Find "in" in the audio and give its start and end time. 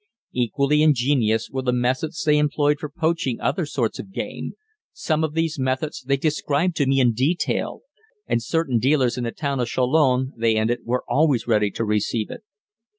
6.99-7.13, 9.15-9.25